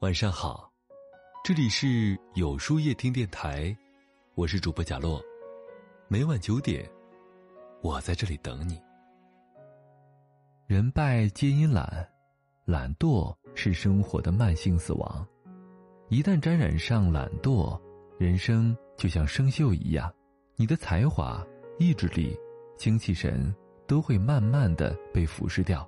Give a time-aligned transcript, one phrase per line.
[0.00, 0.72] 晚上好，
[1.44, 3.76] 这里是有书夜听电台，
[4.34, 5.22] 我是主播贾洛，
[6.08, 6.90] 每晚九点，
[7.82, 8.80] 我在这里等你。
[10.66, 12.08] 人败皆因懒，
[12.64, 15.26] 懒惰是生活的慢性死亡。
[16.08, 17.78] 一旦沾染上懒惰，
[18.18, 20.10] 人生就像生锈一样，
[20.56, 21.46] 你的才华、
[21.78, 22.34] 意志力、
[22.78, 23.54] 精气神
[23.86, 25.86] 都会慢慢的被腐蚀掉。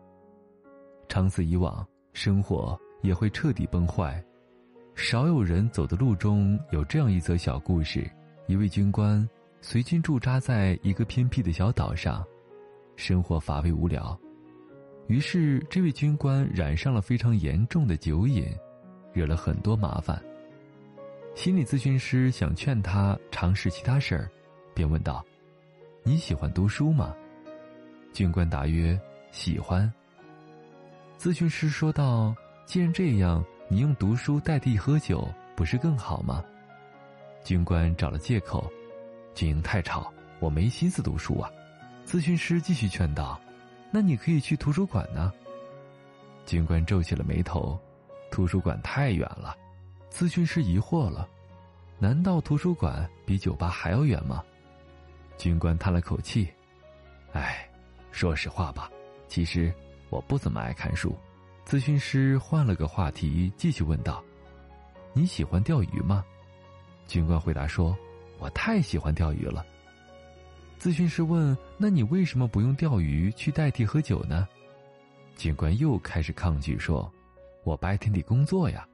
[1.09, 1.83] 长此以往，
[2.13, 2.79] 生活。
[3.03, 4.23] 也会彻底崩坏。
[4.95, 8.11] 少有人走的路中有这样一则小故事：
[8.47, 9.27] 一位军官
[9.61, 12.25] 随军驻扎在一个偏僻的小岛上，
[12.97, 14.19] 生活乏味无聊。
[15.09, 18.47] 于是，这位军官染上了非常严重的酒瘾，
[19.13, 20.23] 惹了很多麻烦。
[21.35, 24.31] 心理咨询师想劝他尝试其他事儿，
[24.75, 25.25] 便问道
[26.05, 27.14] ：“你喜欢读书吗？”
[28.13, 28.99] 军官答曰
[29.33, 29.91] ：“喜欢。”
[31.19, 32.34] 咨询师说道。
[32.64, 36.42] 既然这样，你用读书代替喝酒，不是更好吗？
[37.44, 38.70] 军官找了借口
[39.34, 41.50] ：“军营太吵，我没心思读书啊。”
[42.06, 43.38] 咨询师继续劝道
[43.91, 45.32] ：“那你可以去图书馆呢。”
[46.46, 47.78] 军官皱起了眉头
[48.30, 49.56] ：“图书馆太远了。”
[50.10, 51.28] 咨询师疑惑了
[51.98, 54.42] ：“难道图书馆比酒吧还要远吗？”
[55.36, 56.48] 军官叹了口气
[57.32, 57.69] ：“哎，
[58.12, 58.91] 说实话吧，
[59.28, 59.72] 其实
[60.10, 61.16] 我不怎么爱看书。”
[61.64, 64.22] 咨询师换了个话题，继续问道
[65.14, 66.24] ：“你喜欢钓鱼吗？”
[67.08, 67.96] 军官回答说
[68.38, 69.64] ：“我太喜欢钓鱼了。”
[70.78, 74.46] 咨询师问：“那你为什么不用钓鱼去代替喝酒呢？”
[75.36, 77.10] 军官又开始抗拒说
[77.64, 78.86] ：“我白天得工作呀。”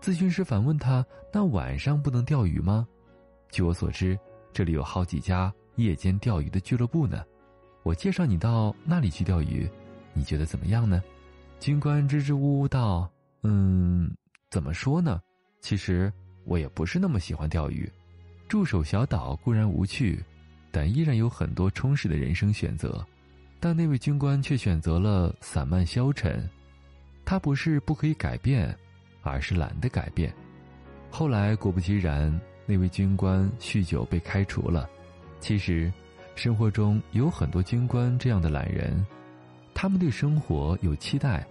[0.00, 2.86] 咨询师反问他：“那晚上不能钓鱼吗？”
[3.50, 4.16] 据我所知，
[4.52, 7.24] 这里有好几家夜间钓鱼的俱乐部呢，
[7.82, 9.68] 我介绍你到那里去钓鱼，
[10.12, 11.02] 你觉得怎么样呢？
[11.60, 13.10] 军官支支吾吾道
[13.42, 14.10] ：“嗯，
[14.48, 15.20] 怎么说呢？
[15.60, 16.12] 其实
[16.44, 17.90] 我也不是那么喜欢钓鱼。
[18.48, 20.24] 驻守小岛固然无趣，
[20.70, 23.04] 但依然有很多充实的人生选择。
[23.60, 26.48] 但那位军官却选择了散漫消沉。
[27.24, 28.74] 他不是不可以改变，
[29.22, 30.32] 而是懒得改变。
[31.10, 34.88] 后来果不其然，那位军官酗酒被开除了。
[35.40, 35.92] 其实，
[36.36, 39.04] 生活中有很多军官这样的懒人。”
[39.80, 41.46] 他们对生活有期待，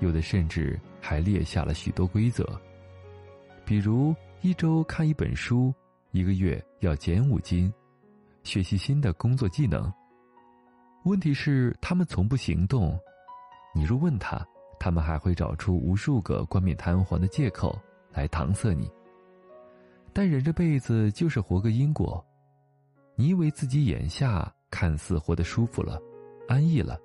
[0.00, 2.46] 有的甚至还列下了许多规则，
[3.64, 5.72] 比如一周看一本书，
[6.10, 7.72] 一个月要减五斤，
[8.42, 9.90] 学习新的工作技能。
[11.04, 13.00] 问题是，他们从不行动。
[13.74, 14.46] 你若问他，
[14.78, 17.80] 他们还会找出无数个冠冕堂皇的借口
[18.12, 18.90] 来搪塞你。
[20.12, 22.22] 但人这辈子就是活个因果，
[23.16, 25.98] 你以为自己眼下看似活得舒服了，
[26.46, 27.00] 安逸了。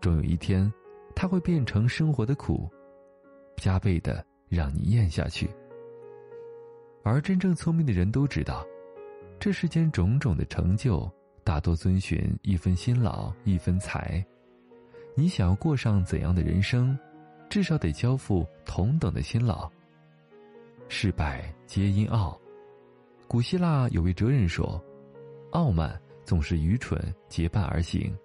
[0.00, 0.72] 终有一天，
[1.14, 2.68] 它会变成生活的苦，
[3.56, 5.50] 加倍的让你咽下去。
[7.02, 8.64] 而真正聪明的人都知道，
[9.40, 11.10] 这世间种种的成就，
[11.42, 14.24] 大多遵循一分辛劳一分财。
[15.14, 16.96] 你想要过上怎样的人生，
[17.48, 19.68] 至少得交付同等的辛劳。
[20.88, 22.38] 失败皆因傲。
[23.26, 24.82] 古希腊有位哲人说
[25.52, 26.98] ：“傲慢总是愚蠢
[27.28, 28.16] 结伴而行，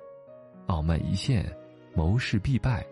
[0.67, 1.51] 傲慢一现。”
[1.93, 2.85] 谋事必败。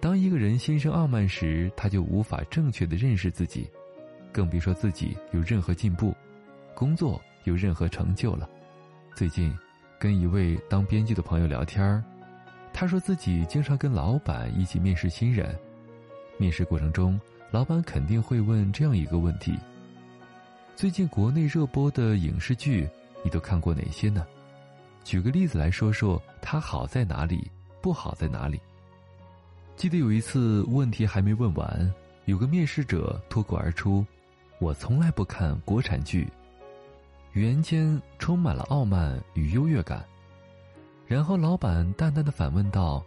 [0.00, 3.70] 当一个人心生傲慢时，他就无法正确的认识自己，
[4.32, 6.14] 更别说自己有任何进步，
[6.74, 8.48] 工作有任何成就了。
[9.14, 9.56] 最近，
[9.98, 12.02] 跟一位当编辑的朋友聊天
[12.72, 15.56] 他说自己经常跟老板一起面试新人，
[16.38, 17.20] 面试过程中，
[17.50, 19.56] 老板肯定会问这样一个问题：
[20.74, 22.88] 最近国内热播的影视剧，
[23.22, 24.26] 你都看过哪些呢？
[25.04, 27.48] 举个例子来说说，它好在哪里？
[27.82, 28.60] 不好在哪里？
[29.76, 31.92] 记得有一次问题还没问完，
[32.26, 34.06] 有个面试者脱口而出
[34.60, 36.28] ：“我从来不看国产剧。”
[37.34, 40.06] 语言间充满了傲慢与优越感。
[41.06, 43.04] 然后老板淡淡的反问道：“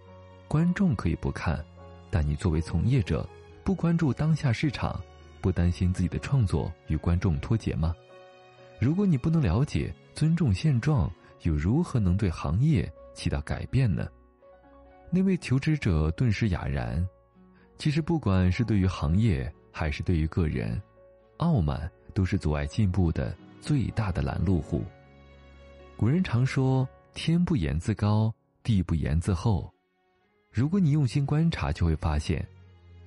[0.50, 1.64] 观众可以不看，
[2.10, 3.28] 但你作为从业者，
[3.64, 5.00] 不关注当下市场，
[5.40, 7.96] 不担心自己的创作与观众脱节吗？
[8.80, 11.10] 如果你不能了解、尊重现状，
[11.44, 14.08] 又如何能对行业起到改变呢？”
[15.10, 17.08] 那位求职者顿时哑然。
[17.78, 20.82] 其实，不管是对于行业还是对于个人，
[21.38, 24.84] 傲慢都是阻碍进步的最大的拦路虎。
[25.98, 29.72] 古人常说：“天不言自高，地不言自厚。”
[30.52, 32.46] 如果你用心观察，就会发现，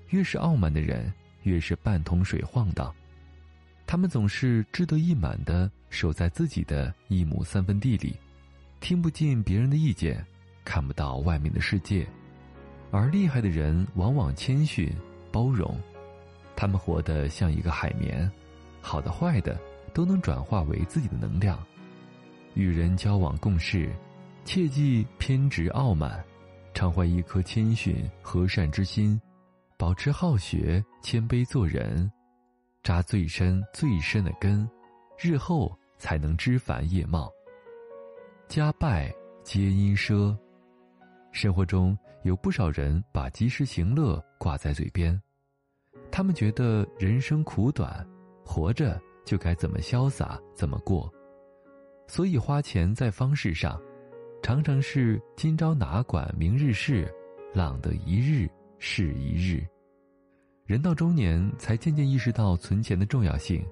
[0.08, 1.10] 越是傲慢的人，
[1.44, 2.94] 越是半桶水晃荡。
[3.86, 8.14] 他们总是志得意满的守在自己的一亩三分地里，
[8.80, 10.22] 听不进别人的意见。
[10.68, 12.06] 看不到外面的世界，
[12.90, 14.94] 而厉害的人往往谦逊、
[15.32, 15.80] 包容，
[16.54, 18.30] 他们活得像一个海绵，
[18.82, 19.58] 好的坏的
[19.94, 21.58] 都能转化为自己的能量。
[22.52, 23.90] 与人交往共事，
[24.44, 26.22] 切忌偏执傲慢，
[26.74, 29.18] 常怀一颗谦逊和善之心，
[29.78, 32.12] 保持好学谦卑做人，
[32.82, 34.68] 扎最深最深的根，
[35.18, 37.32] 日后才能枝繁叶茂。
[38.48, 39.10] 家败
[39.42, 40.36] 皆因奢。
[41.30, 45.20] 生活中有不少人把及时行乐挂在嘴边，
[46.10, 48.06] 他们觉得人生苦短，
[48.44, 51.12] 活着就该怎么潇洒怎么过，
[52.06, 53.80] 所以花钱在方式上，
[54.42, 57.12] 常常是今朝哪管明日事，
[57.54, 58.48] 浪得一日
[58.78, 59.64] 是一日。
[60.64, 63.64] 人到中年才渐渐意识到存钱的重要性，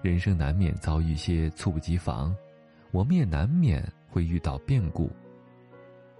[0.00, 2.34] 人生难免遭遇些猝不及防，
[2.92, 5.10] 我们也难免会遇到变故。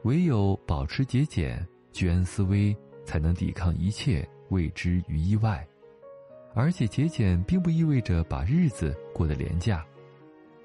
[0.05, 5.67] 唯有保持节俭、居安思危，才能抵抗一切未知与意外。
[6.55, 9.85] 而且节俭并不意味着把日子过得廉价，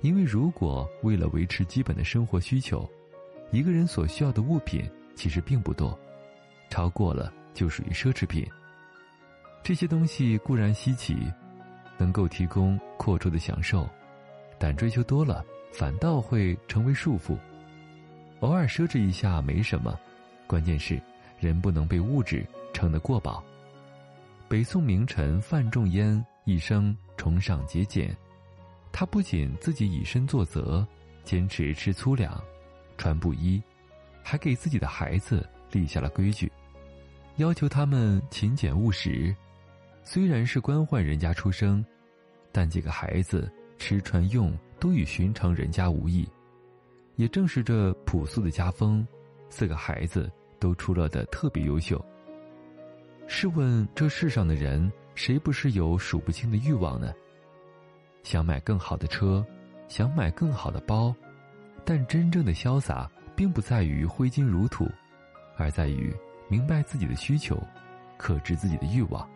[0.01, 2.87] 因为如果为了维持基本的生活需求，
[3.49, 4.83] 一个人所需要的物品
[5.15, 5.97] 其实并不多，
[6.69, 8.45] 超过了就属于奢侈品。
[9.63, 11.15] 这些东西固然稀奇，
[11.97, 13.89] 能够提供阔绰的享受，
[14.59, 17.37] 但追求多了，反倒会成为束缚。
[18.41, 19.99] 偶尔奢侈一下没什么，
[20.47, 20.99] 关键是
[21.39, 23.43] 人不能被物质撑得过饱。
[24.47, 28.15] 北宋名臣范仲淹一生崇尚节俭，
[28.91, 30.87] 他不仅自己以身作则，
[31.23, 32.41] 坚持吃粗粮、
[32.97, 33.61] 穿布衣，
[34.23, 36.51] 还给自己的孩子立下了规矩，
[37.35, 39.35] 要求他们勤俭务实。
[40.03, 41.85] 虽然是官宦人家出生，
[42.51, 46.27] 但几个孩子吃穿用都与寻常人家无异。
[47.19, 49.05] 也正是这朴素的家风，
[49.49, 52.01] 四个孩子都出落得特别优秀。
[53.27, 57.13] 试问这世上的人，谁不是有数不清的欲望呢？
[58.23, 59.45] 想买更好的车，
[59.89, 61.13] 想买更好的包，
[61.83, 64.89] 但真正的潇洒，并不在于挥金如土，
[65.57, 66.15] 而在于
[66.47, 67.61] 明白自己的需求，
[68.17, 69.29] 克制自己的欲望。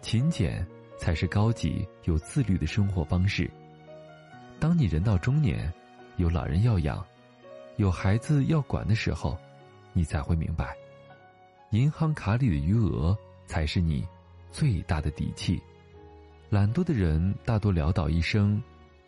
[0.00, 0.66] 勤俭
[0.96, 3.50] 才是高级有自律的生活方式。
[4.58, 5.70] 当你人到中年。
[6.16, 7.04] 有老人要养，
[7.76, 9.36] 有孩子要管的时候，
[9.92, 10.76] 你才会明白，
[11.70, 13.16] 银行卡里的余额
[13.46, 14.06] 才是你
[14.50, 15.60] 最大的底气。
[16.50, 18.62] 懒惰的人大多潦倒一生，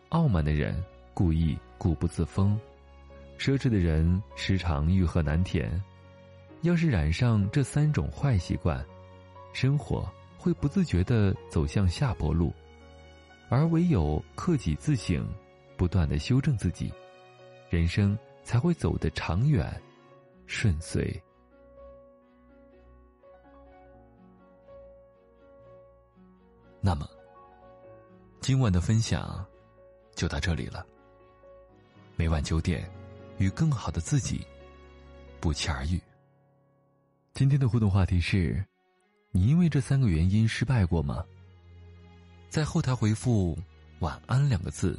[0.09, 2.59] 傲慢的人故意固步自封，
[3.39, 5.83] 奢侈的人时常欲壑难填。
[6.62, 8.83] 要是染上这三种坏习惯，
[9.53, 12.51] 生活会不自觉地走向下坡路，
[13.51, 15.29] 而唯有克己自省，
[15.84, 16.90] 不断的修正自己。
[17.69, 19.78] 人生才会走得长远、
[20.46, 21.22] 顺遂。
[26.81, 27.06] 那么，
[28.40, 29.44] 今晚的分享
[30.14, 30.86] 就到这里了。
[32.16, 32.90] 每晚九点，
[33.36, 34.40] 与更好的自己
[35.38, 36.00] 不期而遇。
[37.34, 38.64] 今天的互动话题是：
[39.32, 41.22] 你因为这三个原因失败过吗？
[42.48, 43.58] 在后台回复
[44.00, 44.98] “晚安”两个字，